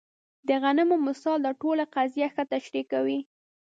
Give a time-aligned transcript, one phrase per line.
[0.47, 3.19] د غنمو مثال دا ټوله قضیه ښه تشریح کوي.